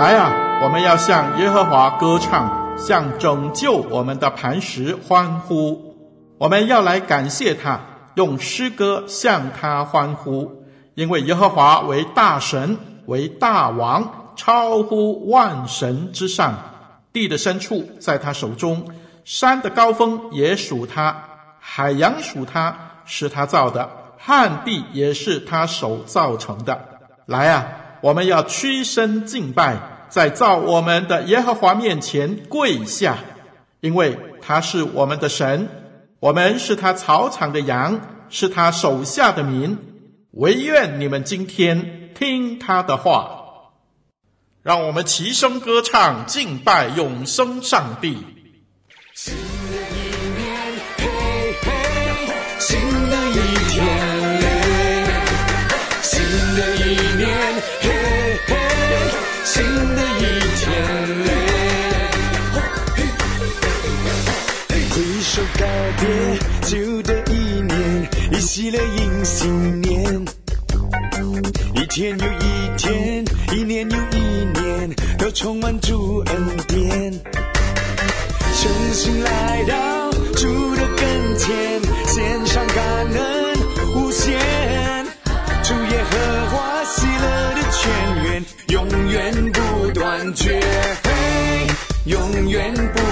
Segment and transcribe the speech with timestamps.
[0.00, 5.94] 来啊，我们要向耶和华歌唱，向拯救我们的磐石欢呼。
[6.38, 7.78] 我们要来感谢他，
[8.14, 16.54] 用诗歌向他欢呼，因为耶和华为大神，为大王，超乎万神之上。
[17.12, 18.82] 地的深处在他手中，
[19.26, 21.14] 山的高峰也属他，
[21.58, 22.74] 海洋属他，
[23.04, 26.80] 是他造的，旱地也是他手造成的。
[27.26, 27.66] 来啊！
[28.00, 29.76] 我们要屈身敬拜，
[30.08, 33.18] 在造我们的耶和华面前跪下，
[33.80, 35.68] 因为他是我们的神，
[36.18, 39.78] 我们是他草场的羊，是他手下的民。
[40.32, 43.42] 惟愿你们今天听他的话，
[44.62, 48.16] 让我们齐声歌唱，敬拜永生上帝。
[65.60, 65.66] 告
[65.98, 66.08] 别
[66.70, 70.24] 旧的一年，一洗了迎新年。
[71.74, 73.22] 一天又一天，
[73.52, 74.18] 一年又一
[74.58, 77.12] 年，都充满主恩典。
[77.12, 83.58] 诚心来到主的跟前，献上感恩
[83.96, 84.38] 无限。
[85.62, 88.42] 主耶和华喜乐的泉源。
[88.68, 90.58] 永远不断绝，
[92.06, 93.09] 永远不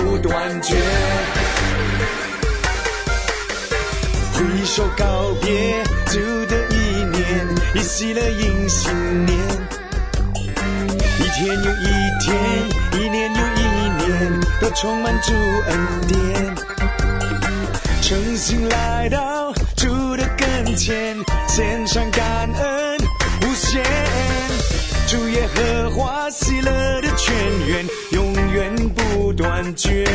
[4.79, 6.77] 说告别旧的一
[7.11, 9.37] 年，一洗了迎新年。
[11.19, 11.87] 一天又一
[12.21, 12.31] 天，
[12.93, 13.63] 一年又一
[14.07, 15.33] 年，都充满主
[15.67, 16.55] 恩典。
[18.03, 21.17] 诚心来到主的跟前，
[21.49, 22.99] 献上感恩
[23.43, 23.83] 无限。
[25.09, 27.35] 主耶和华喜乐的泉
[27.67, 30.07] 源，永远不断绝，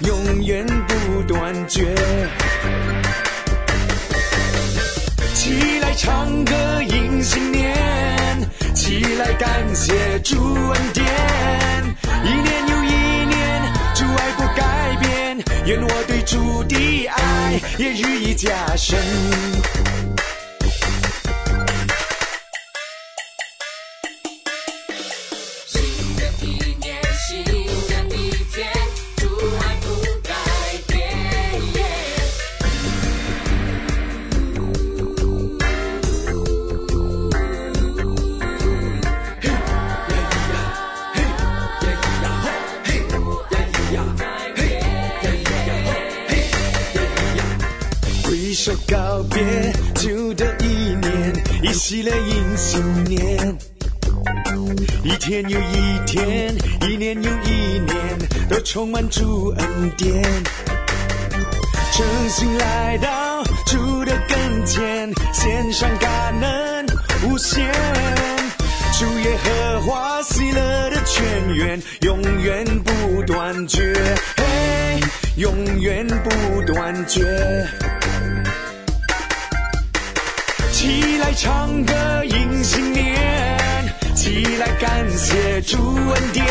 [0.00, 1.94] 永远不断绝。
[5.32, 7.74] 起来唱歌迎新年，
[8.74, 11.06] 起来感谢主恩典。
[12.22, 20.05] 一年又一年，主爱不改变，愿我对主的爱也日益加深。
[51.86, 53.56] 一洗了迎新年。
[55.04, 58.18] 一天又一天，一年又一年，
[58.50, 60.20] 都充满主恩典。
[61.92, 66.86] 诚心来到主的跟前，献上感恩
[67.22, 67.72] 无限。
[68.98, 73.94] 主耶和华喜乐的泉源，永远不断绝，
[74.36, 75.00] 嘿，
[75.36, 77.24] 永远不断绝。
[80.76, 81.94] 起来唱歌
[82.26, 83.16] 迎新年，
[84.14, 86.44] 起来感谢主恩典。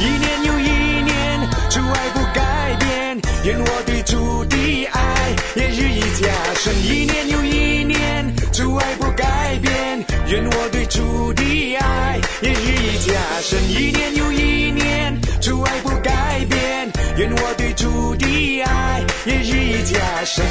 [0.00, 6.74] 一年又一年，主爱不改变，愿我对主的爱也日益加深。
[6.82, 13.12] 一年又一年，主爱不改变，愿我对主的爱也日益加
[13.42, 13.60] 深。
[13.68, 20.42] 一年又一年，主爱不改变，愿我对主的爱也日益加深。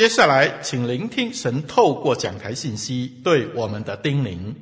[0.00, 4.54] 接下来，请聆听神透过讲台信息对我们的叮咛。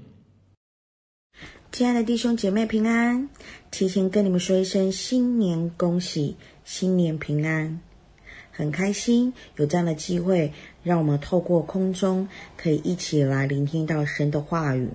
[1.70, 3.28] 亲爱的弟兄姐妹平安，
[3.70, 7.78] 提前跟你们说一声新年恭喜，新年平安。
[8.50, 10.52] 很开心有这样的机会，
[10.82, 14.88] 让我们透过空中可以一起来聆听到神的话语。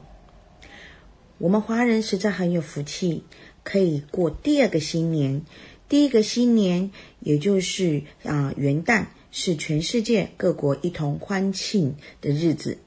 [1.37, 3.23] 我们华人实在很有福气，
[3.63, 5.45] 可以过第二个新年。
[5.87, 6.91] 第一个新年，
[7.21, 9.05] 也就是啊元旦。
[9.35, 12.77] 是全世界各国一同欢庆的日子。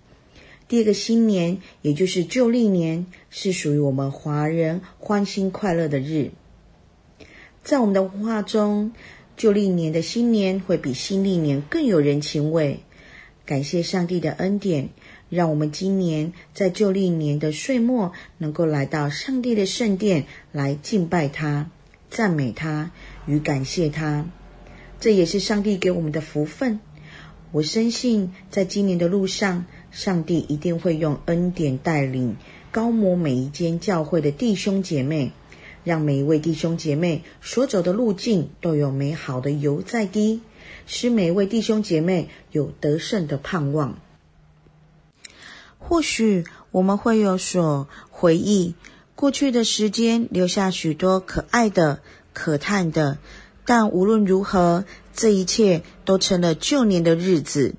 [0.69, 6.31] 第二个新年，也就是旧历年，是属于我们华人欢欣快乐的日。
[7.65, 8.93] 在我们的文化中，
[9.37, 12.79] 旧历年的新年会比新历年更有人情味。
[13.45, 14.91] 感谢上帝的恩典，
[15.29, 21.71] 让我们今年在旧历年的岁末，能够来到上帝的圣殿来敬拜他、
[22.09, 22.93] 赞美他
[23.27, 24.27] 与感谢他。
[24.99, 26.81] 这也是上帝给我们的福分。
[27.53, 32.37] 我深信，在今年的路上，上帝一定会用恩典带领，
[32.71, 35.33] 膏抹每一间教会的弟兄姐妹，
[35.85, 40.41] 让每一位弟兄姐妹所走的路径都有美好的油在滴，
[40.87, 43.99] 使每一位弟兄姐妹有得胜的盼望。
[45.79, 48.75] 或许我们会有所回忆，
[49.15, 52.01] 过去的时间留下许多可爱的、
[52.33, 53.19] 可叹的。
[53.67, 54.85] 但无论如何，
[55.15, 57.75] 这一切都成了旧年的日子。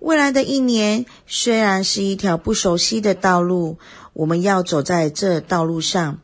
[0.00, 3.78] 未来的一年虽然是一条不熟悉的道路，
[4.12, 6.18] 我们要走在这道路上，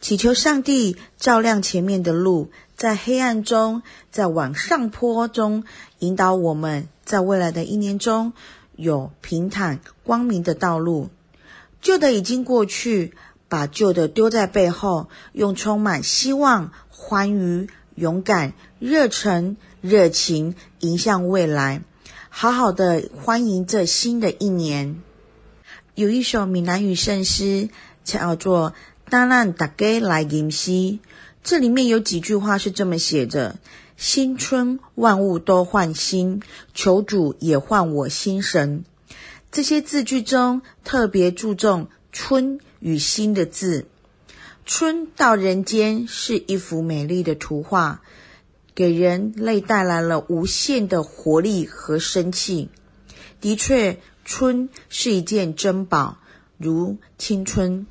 [0.00, 5.64] 祈求上帝照亮前面的路，在黑暗中，在往上坡中
[6.00, 8.32] 引导我们，在未来的一年中
[8.76, 11.08] 有平坦光明的道路。
[11.80, 13.14] 旧的已经过去，
[13.48, 17.68] 把旧的丢在背后，用充满希望、欢愉。
[17.94, 21.82] 勇敢、热忱、热情，迎向未来，
[22.28, 25.00] 好好的欢迎这新的一年。
[25.94, 27.68] 有一首闽南语圣诗
[28.02, 28.70] 叫做
[29.10, 30.70] 《当咱大家来吟诗》，
[31.42, 33.56] 这里面有几句话是这么写着
[33.96, 36.42] ：“新春万物都换新，
[36.74, 38.84] 求主也换我心神。”
[39.52, 43.86] 这些字句中特别注重“春”与“新”的字。
[44.66, 48.00] 春到人间是一幅美丽的图画，
[48.74, 52.70] 给人类带来了无限的活力和生气。
[53.42, 56.16] 的确，春是一件珍宝，
[56.56, 57.86] 如青春。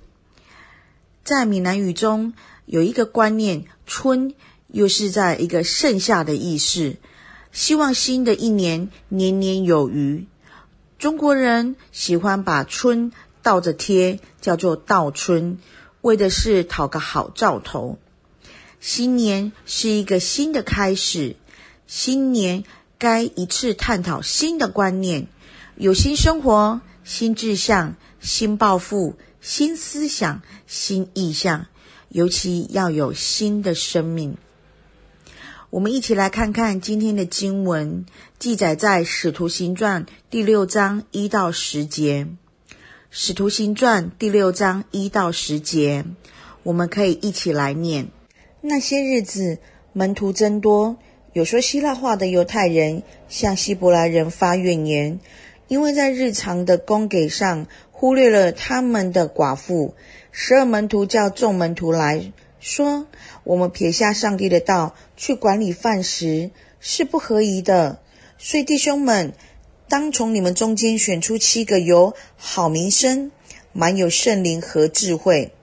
[1.24, 2.34] 在闽南语中
[2.66, 4.34] 有一个观念，春
[4.68, 6.96] 又是在一个盛夏的意思，
[7.52, 10.25] 希望新的一年年年有余。
[10.98, 13.12] 中国人喜欢把春
[13.44, 15.60] 倒着贴，叫做倒春。
[16.04, 17.98] 为的是讨个好兆头，
[18.82, 21.38] 新年是一个新的开始，
[21.88, 22.66] 新年
[22.98, 25.28] 该一次探讨新的观念，
[25.78, 31.68] 有新生活、新志向、新抱负、新思想、新意象，
[32.10, 34.36] 尤其要有新的生命。
[35.70, 38.06] 我们一起来看看今天的经文，
[38.40, 42.25] 记载在《使徒行传》第六章一到十节。
[43.15, 46.03] 《使徒行传》第六章一到十节，
[46.63, 48.08] 我们可以一起来念。
[48.60, 49.60] 那些日子，
[49.93, 50.98] 门徒增多，
[51.32, 55.20] 有说希腊话的犹太人向希伯来人发怨言，
[55.67, 59.93] 因为在日常的供给上忽略了他们的寡妇。
[60.32, 63.05] 十二门徒叫众门徒来说
[63.46, 68.00] ：“我们撇下上帝的道，去管理饭食，是不合宜的。
[68.39, 69.34] 所以弟兄们。”
[69.94, 73.30] 当从你们中间选出七个有好名声、
[73.74, 75.54] 满有圣灵和智慧，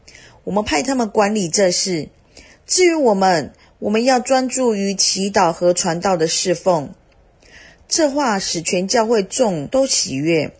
[0.45, 2.11] 我们派他们管理这事。
[2.65, 6.95] 至于我们，我们要专注于祈祷和传道的侍奉。
[7.89, 10.55] 这话使全教会众都喜悦，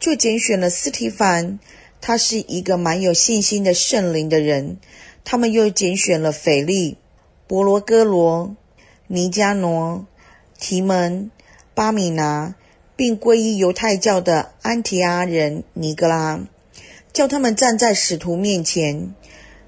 [0.00, 1.60] 就拣选了斯提凡，
[2.00, 4.78] 他是一个满有信心的圣灵的人。
[5.22, 6.96] 他们又拣选了腓力、
[7.46, 8.56] 伯罗哥罗、
[9.06, 10.06] 尼迦挪、
[10.58, 11.30] 提门、
[11.72, 12.56] 巴米拿。
[13.00, 16.38] 并归依犹太教的安提阿人尼哥拉，
[17.14, 19.14] 叫他们站在使徒面前。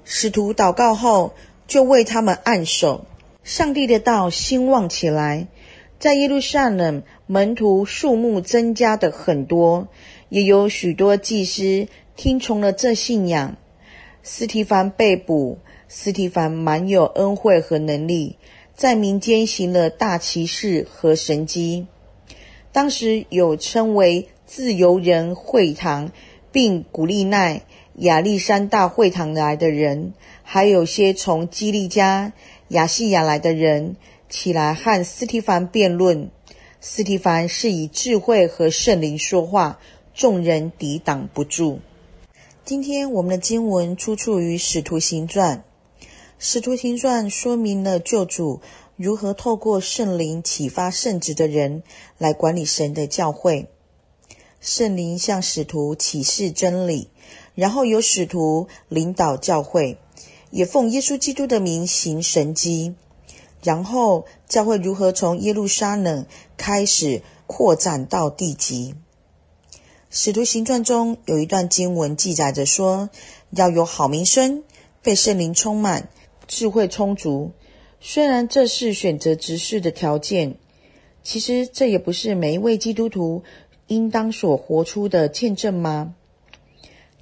[0.05, 1.33] 使徒祷告后，
[1.65, 3.07] 就为他们按手。
[3.43, 5.47] 上帝的道兴旺起来，
[5.97, 9.87] 在耶路撒冷门徒数目增加的很多，
[10.29, 13.57] 也有许多祭司听从了这信仰。
[14.21, 18.37] 斯提凡被捕，斯提凡蛮有恩惠和能力，
[18.75, 21.87] 在民间行了大奇事和神迹。
[22.73, 26.11] 当时有称为自由人会堂，
[26.51, 27.61] 并古利奈、
[27.97, 32.33] 亚历山大会堂来的人，还有些从基利家、
[32.69, 33.95] 亚细亚来的人，
[34.27, 36.29] 起来和斯提凡辩论。
[36.81, 39.79] 斯提凡是以智慧和圣灵说话，
[40.13, 41.79] 众人抵挡不住。
[42.65, 45.63] 今天我们的经文出处于《使徒行传》，
[46.39, 48.61] 《使徒行传》说明了救主
[49.03, 51.83] 如何透过圣灵启发圣职的人
[52.17, 53.67] 来管理神的教会。
[54.61, 57.09] 圣灵向使徒启示真理，
[57.53, 59.97] 然后由使徒领导教会，
[60.51, 62.95] 也奉耶稣基督的名行神迹。
[63.61, 68.95] 然后教会如何从耶路撒冷开始扩展到地极。
[70.09, 73.09] 使徒行传中有一段经文记载着说，
[73.49, 74.63] 要有好名声，
[75.01, 76.07] 被圣灵充满，
[76.47, 77.51] 智慧充足。
[78.05, 80.55] 虽然这是选择执事的条件，
[81.23, 83.43] 其实这也不是每一位基督徒
[83.87, 86.13] 应当所活出的见证吗？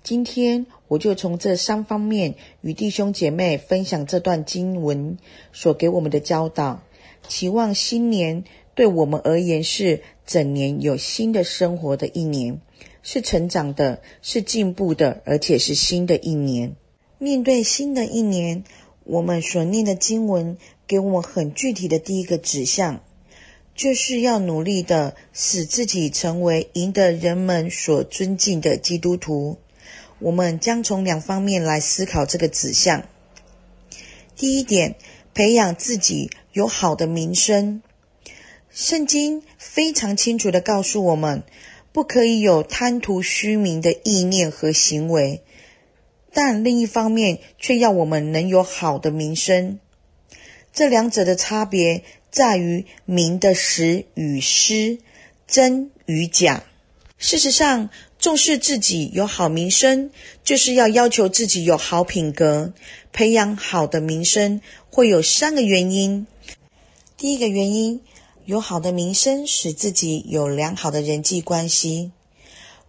[0.01, 5.19] 今天我就从这三方面与弟兄姐妹分享这段经文
[5.53, 6.81] 所给我们的教导，
[7.27, 12.59] 期望新年对我们而言是整年有新的生活的一年。
[13.03, 16.75] 是成长的，是进步的，而且是新的一年。
[17.19, 18.63] 面对新的一年，
[19.11, 20.55] 我们所念的经文
[20.87, 23.03] 给我们很具体的第一个指向，
[23.75, 29.57] 就是要努力的使自己成为赢得人们所尊敬的基督徒。
[30.19, 33.03] 我们将从两方面来思考这个指向。
[34.37, 34.95] 第一点，
[35.33, 37.81] 培养自己有好的名声。
[38.71, 41.43] 圣经非常清楚的告诉我们。
[41.93, 45.41] 不可以有贪图虚名的意念和行为，
[46.33, 49.79] 但另一方面却要我们能有好的名声。
[50.73, 55.01] 这两者的差别在于名的实与虚，
[55.47, 56.63] 真与假。
[57.17, 60.11] 事实上，重视自己有好名声，
[60.43, 62.73] 就是要要求自己有好品格。
[63.11, 66.25] 培养好的名声会有三个原因。
[67.17, 68.01] 第一个原因。
[68.43, 72.11] 有好的名声，使自己有良好的人际关系。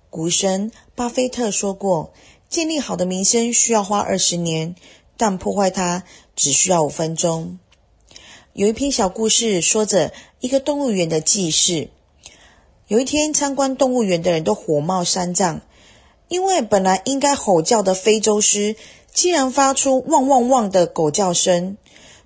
[0.09, 2.15] 股神巴菲特说过
[2.53, 4.75] ：“建立好的名声需要花二十年，
[5.17, 6.05] 但破坏它
[6.37, 7.59] 只需要五分钟。”
[8.53, 11.89] 有一篇小故事说着一个动物园的记事。
[12.89, 15.63] 有一天，参观动物园的人都火冒三丈，
[16.29, 18.77] 因为本来应该吼叫的非洲狮，
[19.11, 21.79] 竟然发出汪汪汪的狗叫声。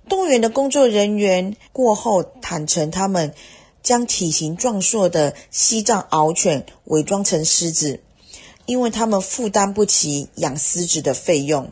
[0.09, 3.33] 动物园的工作人员过后坦承，他们
[3.85, 8.01] 将体型壮硕的西藏獒犬伪装成狮子，
[8.67, 11.71] 因为他们负担不起养狮子的费用。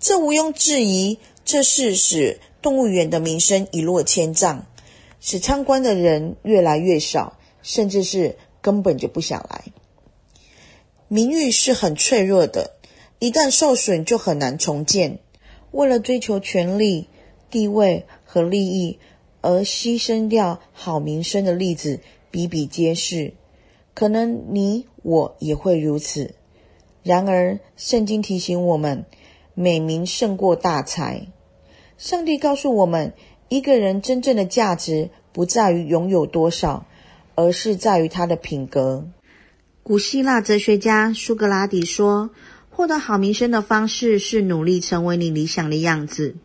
[0.00, 4.66] 这毋庸置疑，这是使动物园的名声一落千丈，
[5.20, 9.64] 使参观的人越来越少，甚至是根本就不想来。
[11.08, 12.72] 名誉是很脆弱的，
[13.20, 15.20] 一旦受损就很难重建。
[15.70, 17.08] 为了追求权力。
[17.50, 18.98] 地位和利益
[19.40, 22.00] 而牺牲掉好名声的例子
[22.32, 23.34] 比比皆是，
[23.94, 26.34] 可能你我也会如此。
[27.02, 29.04] 然而，圣经提醒我们，
[29.54, 31.28] 美名胜过大财。
[31.98, 33.12] 上帝告诉我们，
[33.50, 36.86] 一个人真正的价值不在于拥有多少，
[37.34, 39.06] 而是在于他的品格。
[39.82, 42.30] 古希腊哲学家苏格拉底说
[42.70, 46.36] ：“获得好名声的方式是努力成为你理想的样子。”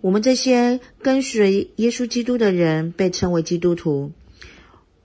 [0.00, 4.10] 我们这些跟随耶稣基督的人被称为基督徒，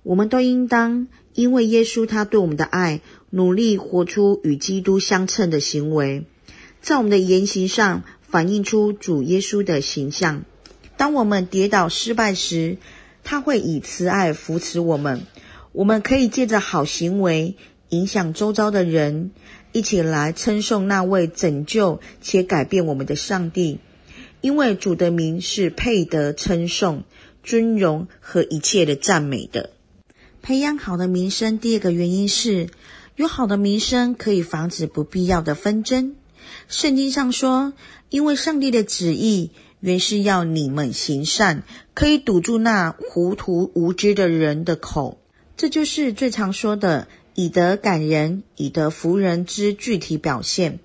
[0.03, 6.25] 我们都应当因为耶稣他对我们的爱，努力活出与基督相称的行为，
[6.81, 10.45] 在我们的言行上反映出主耶稣的形象。
[10.97, 12.77] 当我们跌倒失败时，
[13.23, 15.21] 他会以慈爱扶持我们。
[15.73, 17.55] 我们可以借着好行为
[17.89, 19.29] 影响周遭的人，
[19.73, 23.77] 一起来称颂那位拯救且改变我们的上帝。
[24.41, 27.03] 因为主的名是配得称颂、
[27.43, 29.76] 尊荣和一切的赞美的。
[30.47, 32.69] 培养好的名声，第二个原因是
[33.17, 36.15] 有好的名声可以防止不必要的纷争。
[36.69, 37.73] 圣经上说，
[38.09, 39.51] 因为上帝的旨意
[39.81, 41.63] 原是要你们行善，
[41.93, 45.17] 可以堵住那糊涂无知的人的口。
[45.57, 50.79] 这就是最常说的以德感人、以德服人之具体表现。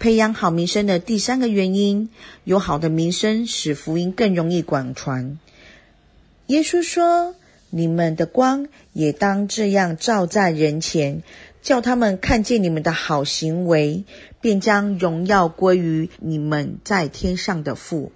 [0.00, 2.10] 培养好名声的第三个原因，
[2.42, 5.38] 有好的名声使福音更容易广传。
[6.48, 7.36] 耶稣说
[7.76, 11.22] ：“你们的光也当这样照在人前，
[11.60, 14.04] 叫他们看见你们的好行为，
[14.40, 18.12] 便将荣耀归于你们在天上的父。”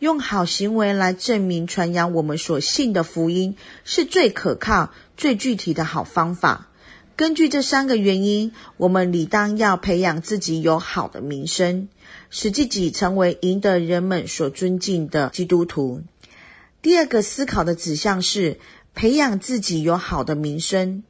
[0.00, 6.68] 用好行为来证明传扬我们所信的福音，是最可靠、最具体的好方法。
[7.14, 11.88] 根据这三个原因，我们理当要培养自己有好的名声，
[12.30, 16.02] 使自己成为赢得人们所尊敬的基督徒。
[16.82, 18.58] 第二个思考的指向是
[18.92, 21.04] 培养自己有好的名声。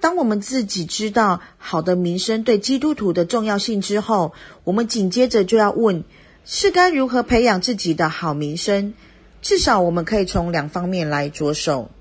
[0.00, 4.32] 当我们自己知道好的名声对基督徒的重要性之后，
[4.64, 6.02] 我们紧接着就要问：
[6.44, 8.92] 是该如何培养自己的好名声？
[9.40, 11.92] 至少我们可以从两方面来着手：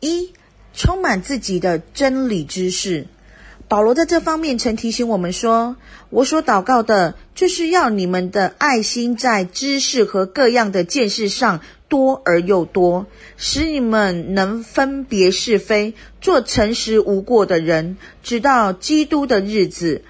[0.00, 0.32] 一，
[0.72, 3.08] 充满自己的真理知识。
[3.68, 5.76] 保罗在这方面曾提醒我们说
[6.10, 11.60] ：“我所祷告的，就是要你们的爱心在知识和各样的见识上
[11.92, 13.04] 多而又多，
[13.36, 20.00] 使你们能分别是非，做诚实无过的人，直到基督的日子，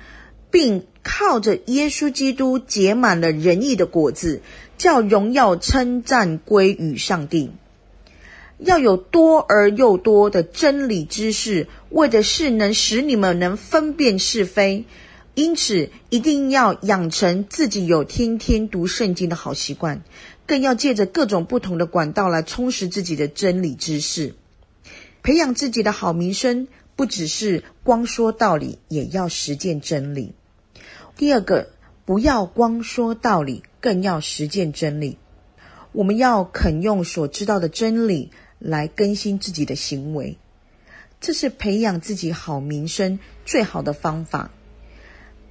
[0.53, 4.43] 并靠着耶稣基督结满了仁义的果子，
[4.79, 7.51] 叫荣耀称赞归于上帝。”
[8.59, 14.85] 要有多而又多的真理知识，为的是能使你们能分辨是非。
[15.35, 20.05] 因此，一定要养成自己有天天读圣经的好习惯，
[20.53, 24.35] 更要借着各种不同的管道来充实自己的真理知识，
[25.23, 26.69] 培养自己的好名声。
[26.95, 30.35] 不只是光说道理，也要实践真理。
[31.17, 31.71] 第二个，
[32.05, 35.17] 不要光说道理，更要实践真理。
[35.93, 38.31] 我们要肯用所知道的真理。
[38.59, 40.37] 来更新自己的行为，
[41.19, 44.51] 这是培养自己好名声最好的方法。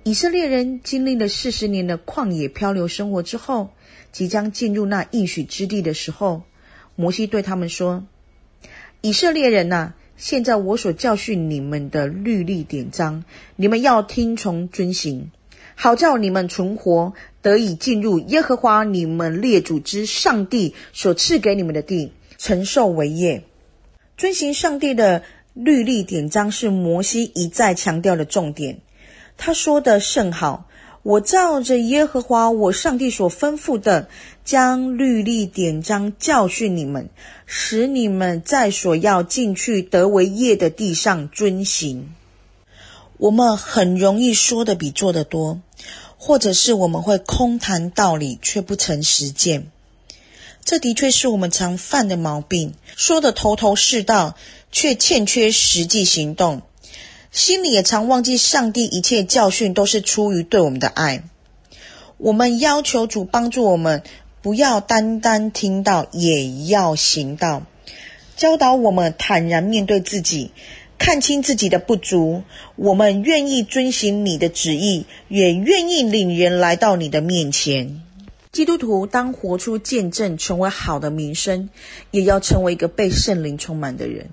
[0.04, 3.72] 以色列人经历了四十年的旷野漂流生活之后，
[4.12, 6.44] 即将进入那应许之地的时候，
[6.96, 8.06] 摩西对他们说
[9.02, 13.24] ：“以色列人呐，现在我所教训你们的律例典章，
[13.56, 15.32] 你们要听从遵行，
[15.76, 22.12] 好叫你们存活，得以进入耶和华你们列祖之上帝所赐给你们的地。”
[22.44, 23.44] 承受为业，
[24.18, 25.22] 遵行上帝的
[25.54, 28.80] 律例典章是摩西一再强调的重点。
[29.38, 30.68] 他说的甚好，
[31.04, 34.08] 我照着耶和华我上帝所吩咐的，
[34.46, 37.10] 将律例典章教训你们，
[37.48, 42.14] 使你们在所要进去得为业的地上遵行。
[43.18, 45.60] 我们很容易说的比做的多，
[46.18, 49.72] 或者是我们会空谈道理，却不曾实践。
[50.64, 54.36] 这的确是我们常犯的毛病，说的头头是道，
[54.72, 56.62] 却欠缺实际行动，
[57.32, 61.24] 心里也常忘记上帝一切教训都是出于对我们的爱。
[62.18, 64.04] 我们要求主帮助我们，
[64.42, 67.64] 不要单单听到，也要行道，
[68.36, 70.52] 教导我们坦然面对自己，
[71.00, 72.44] 看清自己的不足。
[72.76, 78.04] 我们愿意遵行你的旨意，也愿意领人来到你的面前。
[78.52, 81.70] 基督徒当活出见证，成为好的名声，
[82.12, 84.30] 也要成为一个被圣灵充满的人。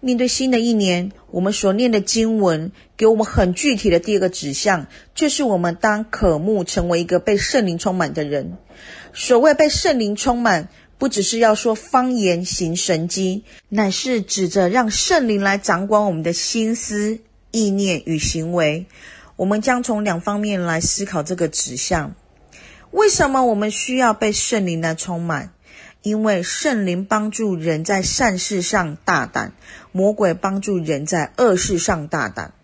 [0.00, 8.56] 面对新的一年，我们所念的经文给我们很具体的第二个指向，就是我们当渴慕成为一个被圣灵充满的人。
[9.12, 17.18] 所谓被圣灵充满，不只是要说方言、行神迹，乃是指着让圣灵来掌管我们的心思、
[17.50, 18.86] 意念与行为。
[19.36, 22.14] 我们将从两方面来思考这个指向。
[22.90, 25.52] 为什么我们需要被圣灵来充满？
[26.02, 29.52] 因为圣灵帮助人在善事上大胆，
[29.92, 32.54] 魔鬼帮助人在恶事上大胆。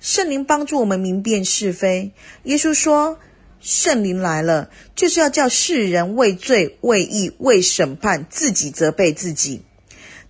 [0.00, 2.12] 圣灵帮助我们明辨是非。
[2.42, 3.18] 耶稣说
[3.60, 9.62] ：“圣灵来了，就是要叫世人为罪、为义、为审判，自己责备自己。”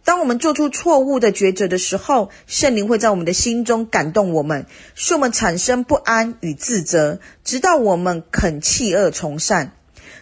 [0.04, 9.72] 当我们做出错误的抉择的时候，圣灵会在我们的心中感动我们，使我们产生不安与自责，直到我们肯弃恶从善，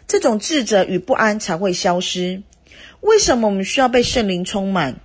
[0.07, 2.43] 这种自责与不安才会消失。
[3.01, 5.01] 为什么我们需要被圣灵充满？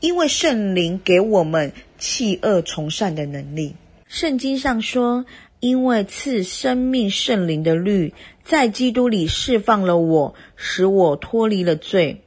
[0.00, 3.74] 因为圣灵给我们弃恶从善的能力。
[4.08, 5.24] 圣经上说
[5.58, 8.12] ：“因为赐生命圣灵的律，
[8.44, 12.22] 在基督里释放了我，使我脱离了罪。”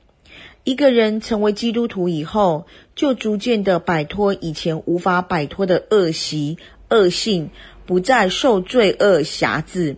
[0.66, 6.58] 一个人成为基督徒以后，就逐渐的摆脱以前无法摆脱的恶习、
[6.90, 7.50] 恶性，
[7.86, 9.96] 不再受罪恶辖制。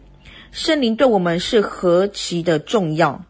[0.52, 3.26] 圣灵对我们是何其的重要！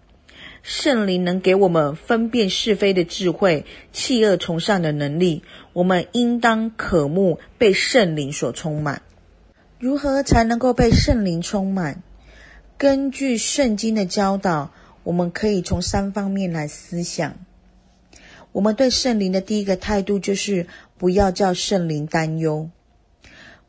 [0.64, 5.44] 圣灵能给我们分辨是非的智慧、弃恶从善的能力。
[5.74, 9.04] 我们应当渴慕被圣灵所充满。
[9.80, 12.02] 如何才能够被圣灵充满？
[12.78, 14.72] 根据圣经的教导。
[15.04, 17.34] 我们可以从三方面来思想。
[18.52, 20.68] 我们对圣灵的第一个态度就是
[21.00, 22.70] 不要叫圣灵担忧。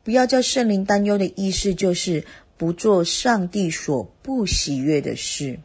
[0.03, 2.23] 不要叫圣灵担忧的意思就是
[2.63, 5.59] 不做上帝所不喜悦的事，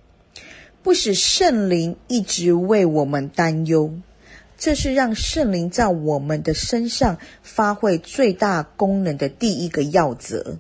[0.83, 3.95] 不使圣灵一直为我们担忧。
[4.59, 10.59] 这是让圣灵在我们的身上发挥最大功能的第一个要则。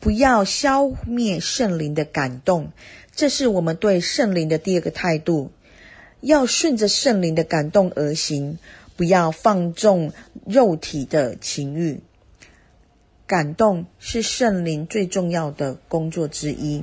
[0.00, 2.72] 不要消灭圣灵的感动。
[3.14, 5.52] 这是我们对圣灵的第二个态度，
[6.20, 8.58] 要顺着圣灵的感动而行，
[8.96, 10.12] 不要放纵
[10.44, 12.00] 肉体的情欲。
[13.28, 16.82] 感动是圣灵最重要的工作之一。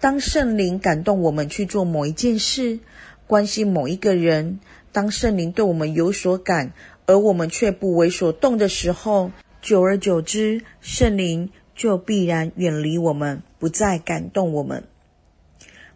[0.00, 2.80] 当圣灵感动我们去做某一件事，
[3.26, 4.58] 关心某一个人，
[4.90, 6.72] 当圣灵对我们有所感，
[7.04, 14.84] 而我们却不为所动的时候，久而久之，圣灵就必然远离我们，不再感动我们。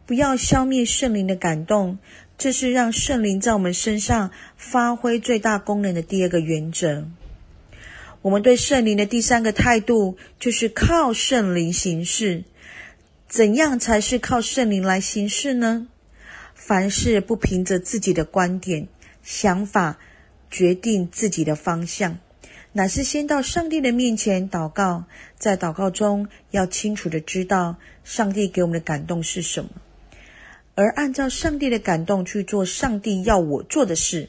[0.05, 1.99] 不要消灭圣灵的感动，
[2.37, 7.07] 这是让圣灵在我们身上发挥最大功能的第二个原则。
[8.23, 12.45] 我们对圣灵的第三个态度，就是靠圣灵行事。
[13.29, 15.87] 怎样才是靠圣灵来行事呢？
[16.55, 18.89] 凡事不凭着自己的观点、
[19.23, 19.99] 想法
[20.51, 22.19] 决定自己的方向，
[22.73, 25.05] 乃是先到上帝的面前祷告，
[25.39, 29.71] 在祷告中要清楚的知道上帝给我们的感动是什么，
[30.75, 34.29] 而按照上帝的感动去做上帝要我做的事，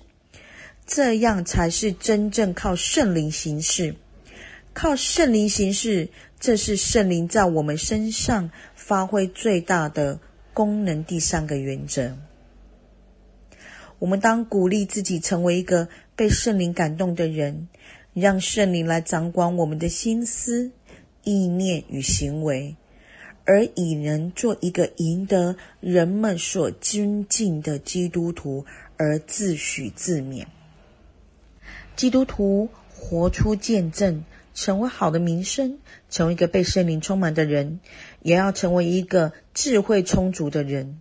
[0.86, 3.96] 这样才是真正靠圣灵行事。
[4.74, 6.08] 靠圣灵行事，
[6.40, 10.20] 这是圣灵在我们身上发挥最大的
[10.54, 11.04] 功能。
[11.04, 12.16] 第三个原则，
[14.00, 17.68] 我们当鼓励自己成为一个被圣灵感动的人，
[18.14, 20.72] 让圣灵来掌管我们的心思、
[21.26, 22.78] 意念与行为，
[23.44, 28.66] 而以能做一个赢得人们所尊敬的基督徒
[28.96, 30.46] 而自许自勉。
[32.02, 34.24] 基督徒活出见证。
[34.56, 35.78] 成为好的名声，
[36.10, 37.80] 成为一个被圣灵充满的人，
[38.24, 41.00] 也要成为一个智慧充足的人。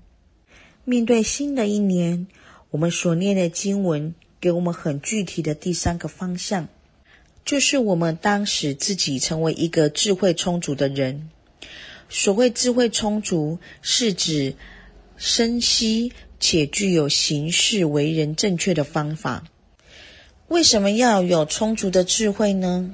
[0.85, 2.29] 面对新的一年，
[2.71, 6.69] 我们所念的经文给我们很具体的第三个方向，
[7.45, 11.31] 就是我们当使自己成为一个智慧充足的人。
[12.09, 14.55] 所谓智慧充足，是指
[15.17, 19.45] 深悉且具有行事为人正确的方法。
[20.51, 22.91] 为什么要有充足的智慧呢？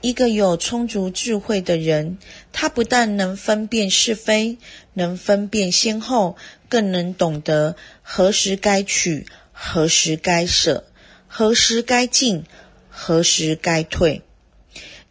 [0.00, 2.16] 一个有充足智慧的人，
[2.50, 4.56] 他不但能分辨是非，
[4.94, 6.38] 能分辨先后，
[6.70, 10.84] 更能懂得何时该取，何时该舍，
[11.28, 12.44] 何时该进，
[12.88, 14.22] 何时该退。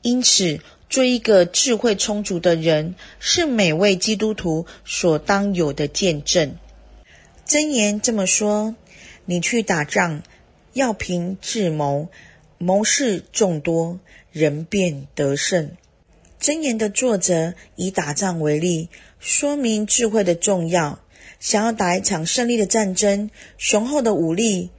[0.02, 6.58] 因此，做一个智慧充足的人，是每位基督徒所当有的见证。
[7.48, 8.76] 箴言这么说
[9.26, 10.24] ：“你去打仗，
[10.76, 12.10] 要凭智谋，
[12.60, 14.00] 谋士众多。”
[14.32, 15.72] 人便得胜。
[16.42, 21.00] 箴言的作者以打仗为例，说明智慧的重要。
[21.40, 24.72] 想要打一场胜利的战争，雄厚的武力，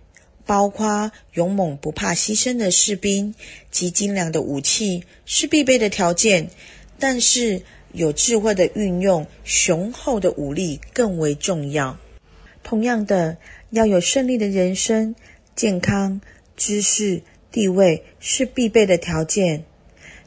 [0.45, 3.35] 包括勇猛不怕牺牲的士兵
[3.71, 6.51] 及精良的武器，是必备的条件。
[6.99, 11.97] 但是，有智慧的运用雄厚的武力更为重要。
[12.63, 13.39] 同样的，
[13.71, 15.15] 要有胜利的人生、
[15.57, 16.21] 健康、
[16.57, 17.23] 知识。
[17.53, 19.65] 地位是必备的条件，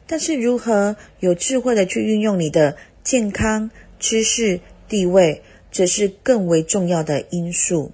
[0.08, 5.40] 但是如何有智慧的去运用你的健康、知识、地位，
[5.70, 7.92] 则是更为重要的因素。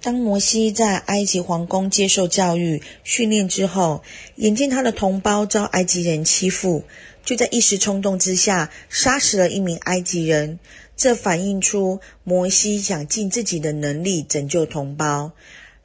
[0.00, 4.02] 当摩西在埃及皇宫接受教育、训练之后，
[4.36, 6.84] 眼见他的同胞遭埃及人欺负，
[7.26, 10.58] 就在一时冲动之下杀死了一名埃及人。
[10.96, 15.32] 这反映出摩西想尽自己的能力拯救同胞。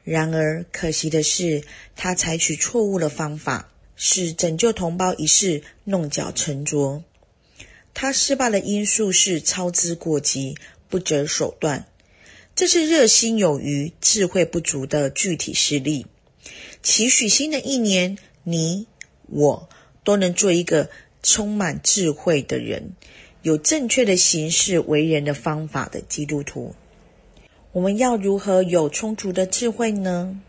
[0.03, 1.63] 然而，可惜的是，
[1.95, 7.03] 他采取错误的方法，使拯救同胞一事弄巧成拙。
[7.93, 10.57] 他失败的因素是操之过急、
[10.89, 11.85] 不择手段。
[12.55, 16.05] 这是热心有余、智慧不足的具体事例。
[16.81, 18.87] 期许新的一年，你
[19.27, 19.69] 我
[20.03, 20.89] 都能做一个
[21.21, 22.93] 充满智慧的人，
[23.41, 26.75] 有正确的行事为人的方法的基督徒。
[27.73, 30.41] 我们要如何有充足的智慧呢？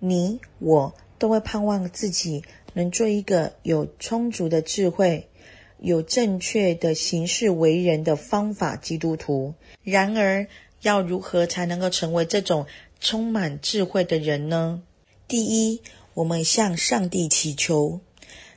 [0.00, 5.28] 你我都会盼望自己能做一个有充足的智慧、
[5.78, 9.54] 有正确的行事为人的方法基督徒。
[9.84, 10.48] 然而，
[10.82, 12.66] 要如何才能够成为这种
[12.98, 14.82] 充满智慧的人呢？
[15.28, 15.80] 第一，
[16.14, 18.00] 我们向上帝祈求。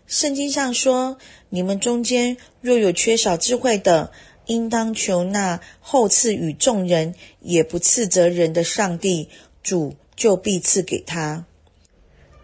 [0.07, 4.11] 圣经上说：“你们中间若有缺少智慧的，”
[4.45, 9.29] 应当求那厚赐与众人，也不斥责人的上帝，
[9.61, 11.45] 主就必赐给他。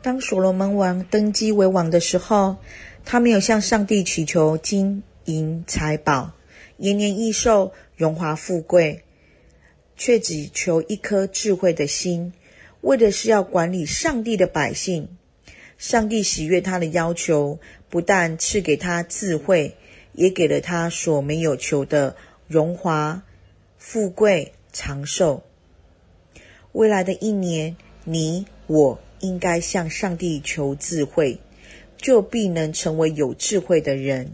[0.02, 2.58] 当所罗门王登基为王的时候，
[3.04, 6.32] 他没有向上帝祈求金银财宝、
[6.78, 9.04] 延年益寿、荣华富贵，
[9.98, 12.32] 却只求一颗智慧的心，
[12.82, 15.10] 为的是要管理上帝的百姓。
[15.78, 17.60] 上帝喜悦他的要求，
[17.90, 19.76] 不但赐给他智慧。
[20.14, 22.16] 也给了他所没有求的
[22.48, 23.24] 荣华、
[23.78, 25.44] 富贵、长寿。
[26.72, 31.40] 未来的一年，你我应该向上帝求智慧，
[31.98, 34.32] 就必能成为有智慧的人。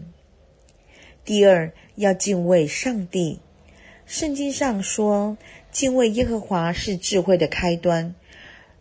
[1.24, 3.40] 第二，要敬畏上帝。
[4.06, 5.36] 圣经上说，
[5.72, 8.14] 敬畏耶和华是智慧的开端。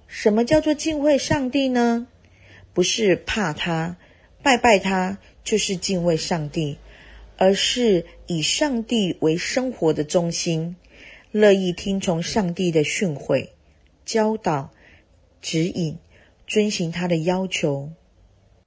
[0.07, 2.07] 什么叫做敬畏上帝呢？
[2.73, 3.97] 不是怕他，
[4.43, 6.77] 拜拜他，就是敬畏上帝，
[7.37, 10.75] 而是以上帝为生活的中心，
[11.31, 13.49] 乐意听从上帝的训诲、
[14.05, 14.71] 教导、
[15.41, 15.97] 指引，
[16.47, 17.91] 遵行他的要求。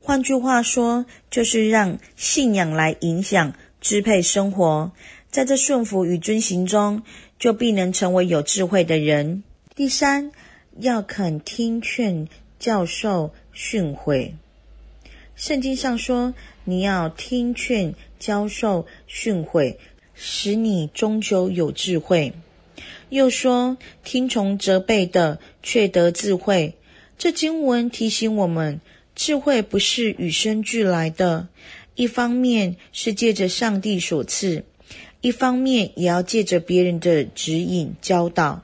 [0.01, 4.93] 换句话说，就是让信仰来影响、支配生活。
[5.31, 7.03] 在这顺服与遵行中，
[7.39, 9.43] 就必能成为有智慧的人。
[9.75, 10.33] 第三，
[10.79, 12.27] 要肯听劝、
[12.59, 14.33] 教授、训诲。
[15.37, 16.33] 圣经上说，
[16.65, 19.77] 你要听劝、教授、训诲，
[20.15, 22.33] 使你终究有智慧。
[23.09, 26.75] 又说，听从责备的，却得智慧。
[27.17, 28.81] 这经文提醒我们，
[29.15, 31.49] 智慧不是与生俱来的，
[31.95, 34.65] 一方面是借着上帝所赐。
[35.21, 38.63] 一方面也要借着别人的指引教导，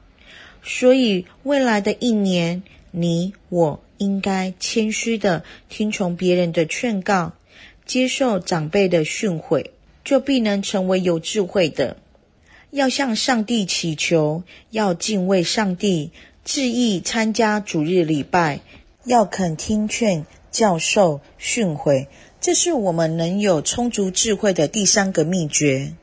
[0.63, 2.63] 所以未来的一年，
[2.93, 7.33] 你我应该谦虚的听从别人的劝告，
[7.87, 9.67] 接受长辈的训诲，
[10.05, 11.97] 就必能成为有智慧的。
[12.71, 16.11] 要向上帝祈求，要敬畏上帝，
[16.45, 18.61] 致意参加主日礼拜，
[19.05, 22.09] 要肯听劝、教授、训诲，
[22.41, 25.95] 这是我们能有充足智慧的第三个秘诀。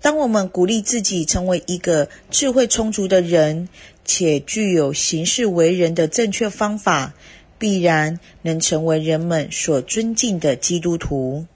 [0.00, 3.68] 当我们鼓励自己成为一个智慧充足的人，
[4.04, 7.14] 且具有行事为人的正确方法，
[7.62, 11.46] 必然能成为人们所尊敬的基督徒。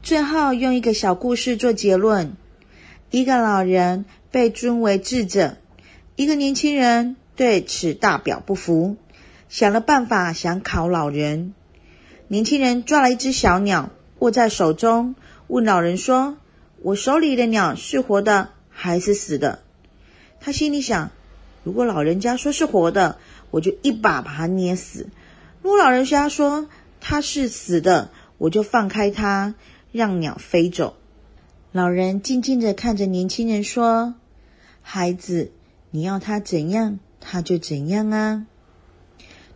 [0.00, 2.36] 最后，用一个小故事做结论：
[3.10, 5.56] 一个老人被尊为智者，
[6.14, 8.96] 一个年轻人对此大表不服，
[9.48, 11.52] 想了办法想考老人。
[12.28, 15.16] 年轻人抓了一只小鸟，握在手中，
[15.48, 16.36] 问老人说，
[16.80, 19.62] 我手里的鸟是活的还是死的？
[20.38, 21.10] 他心里想：
[21.64, 23.18] 如果老人家说是活的，
[23.52, 25.04] 我就一把把它捏死；
[25.62, 26.66] 如果老人家说
[27.00, 29.54] 它是死的，我就放开它，
[29.92, 30.96] 让鸟飞走。
[31.70, 34.14] 老人静静地看着年轻人说
[34.82, 35.52] ：“孩子，
[35.90, 38.46] 你要他怎样，他就怎样啊。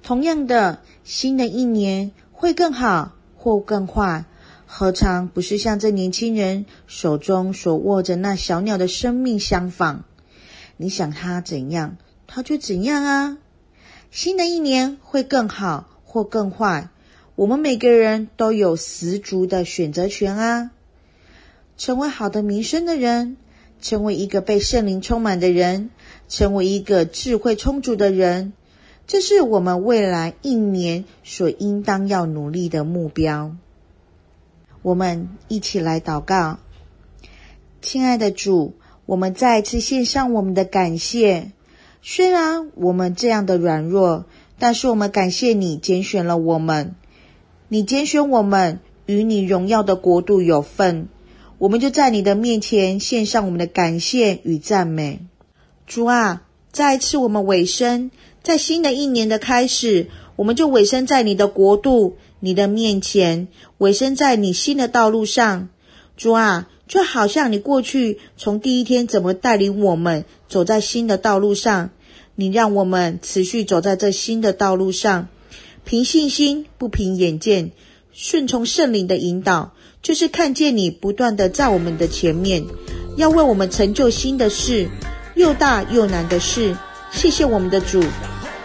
[0.02, 4.24] 同样的，新的一年会更好或更坏。”
[4.68, 10.04] 何尝不是像这年轻人手中所握着那小鸟的生命相仿？
[10.76, 13.38] 你想他怎样，他就怎样啊！
[14.16, 16.88] 新的一年会更好或更坏，
[17.34, 20.70] 我们每个人都有十足的选择权啊！
[21.76, 23.36] 成为好的名声的人，
[23.82, 25.90] 成为一个被圣灵充满的人，
[26.30, 28.54] 成为一个智慧充足的人，
[29.06, 33.54] 这是我们未来一年所应当要努力的目标。
[34.80, 36.58] 我们一起来祷告，
[37.82, 41.52] 亲爱的主，我们再次献上我们的感谢。
[42.08, 44.26] 虽然我们这样的软弱，
[44.60, 46.94] 但是我们感谢你拣选了我们，
[47.66, 51.08] 你拣选我们与你荣耀的国度有份，
[51.58, 55.22] 我们就在你的面前献上我们的感谢与赞美。
[55.84, 62.16] 主啊，再一次我们委身，在新的一年的开始，我们就委身在你的国度。
[62.38, 65.70] 你的面前，委身在你新的道路上，
[66.16, 71.90] 主啊，就好像你过去从第一天怎么带领我们走在新的道路上，
[72.36, 75.28] 你让我们持续走在这新的道路上，
[75.84, 77.72] 凭信心不凭眼见，
[78.12, 79.72] 顺从圣灵的引导，
[80.02, 82.64] 就是看见你不断的在我们的前面，
[83.16, 84.88] 要为我们成就新的事，
[85.34, 86.76] 又大又难的事。
[87.10, 88.04] 谢谢我们的主。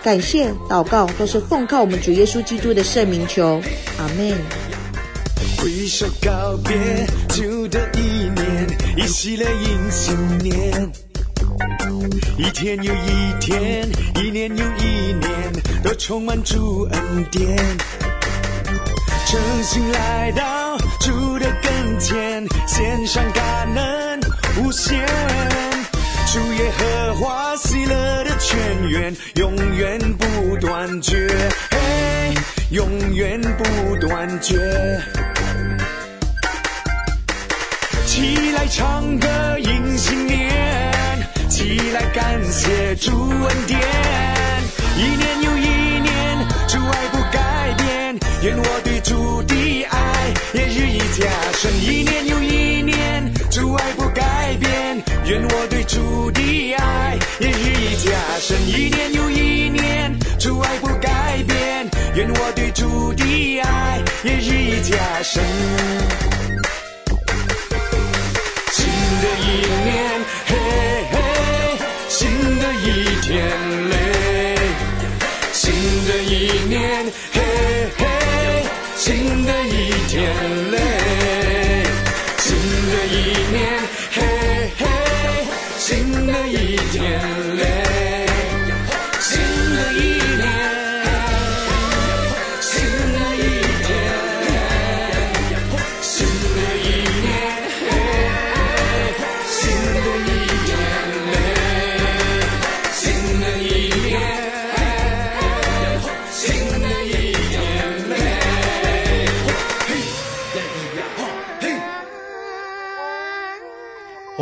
[0.04, 3.62] 感谢祷告都是奉靠我们主耶稣基督的圣名求，
[3.98, 4.38] 阿门。
[5.58, 11.11] 挥手告别旧的一年，依稀了迎新年。
[12.38, 17.58] 一天又一天，一年又一年，都充满主恩典。
[19.26, 24.20] 诚心来到主的跟前，献上感恩
[24.58, 25.06] 无限。
[26.34, 28.58] 主耶和华喜乐的泉
[28.90, 31.28] 源永远不断绝，
[31.70, 32.34] 嘿，
[32.72, 34.58] 永远不断绝。
[38.06, 39.28] 起来唱歌
[39.60, 40.31] 迎新年，
[41.92, 43.80] 来感谢主恩典。
[44.98, 51.72] 一年又一年，主爱不改变，愿我对主的爱也日益加深。
[51.82, 55.04] 一年又一年，主爱不改变。
[55.26, 58.12] 愿我对主的爱也日益加。
[58.42, 65.44] 深，一年又一年，主爱不改变，愿我对主的爱也日益加深。
[68.74, 68.88] 新
[69.22, 69.46] 的一
[69.86, 70.21] 年，
[73.32, 73.40] 眼
[73.90, 73.96] 泪，
[75.54, 75.72] 新
[76.06, 77.40] 的一年，嘿
[77.98, 78.04] 嘿，
[78.98, 79.72] 新的一
[80.10, 80.36] 天
[80.72, 80.76] 嘞，
[82.40, 82.50] 新
[82.90, 83.16] 的一
[83.54, 83.60] 年，
[84.12, 84.18] 嘿
[84.78, 84.84] 嘿，
[85.78, 85.88] 新
[86.28, 87.41] 的一天嘞。